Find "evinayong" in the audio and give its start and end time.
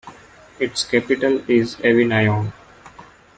1.75-2.51